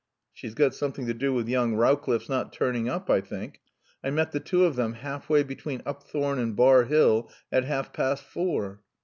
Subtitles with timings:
[0.33, 3.59] "She's got something to do with young Rowcliffe's not turning up, I think.
[4.03, 7.93] I met the two of them half way between Upthorne and Bar Hill at half
[7.93, 8.81] past four."